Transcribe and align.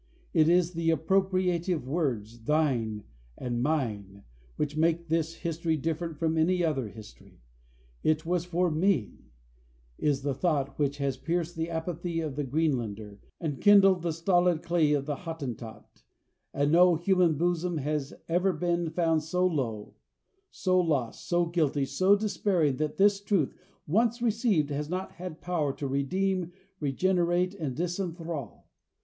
It 0.33 0.49
is 0.49 0.71
the 0.73 0.89
appropriative 0.89 1.83
words, 1.85 2.45
thine 2.45 3.03
and 3.37 3.61
mine, 3.61 4.23
which 4.55 4.75
make 4.75 5.09
this 5.09 5.35
history 5.35 5.77
different 5.77 6.17
from 6.17 6.39
any 6.39 6.63
other 6.63 6.87
history. 6.89 7.43
This 8.01 8.25
was 8.25 8.43
for 8.43 8.71
me, 8.71 9.27
is 9.99 10.23
the 10.23 10.33
thought 10.33 10.79
which 10.79 10.97
has 10.97 11.17
pierced 11.17 11.55
the 11.55 11.69
apathy 11.69 12.19
of 12.19 12.35
the 12.35 12.43
Greenlander, 12.43 13.19
and 13.39 13.61
kindled 13.61 14.01
the 14.01 14.11
stolid 14.11 14.63
clay 14.63 14.93
of 14.93 15.05
the 15.05 15.17
Hottentot; 15.17 16.01
and 16.51 16.71
no 16.71 16.95
human 16.95 17.35
bosom 17.35 17.77
has 17.77 18.11
ever 18.27 18.53
been 18.53 18.89
found 18.89 19.21
so 19.21 19.45
low, 19.45 19.93
so 20.49 20.79
lost, 20.79 21.27
so 21.29 21.45
guilty, 21.45 21.85
so 21.85 22.15
despairing, 22.15 22.77
that 22.77 22.97
this 22.97 23.21
truth, 23.21 23.53
once 23.85 24.19
received, 24.19 24.71
has 24.71 24.89
not 24.89 25.11
had 25.11 25.41
power 25.41 25.71
to 25.71 25.85
redeem, 25.87 26.51
regenerate, 26.79 27.53
and 27.53 27.75
disenthrall. 27.75 28.63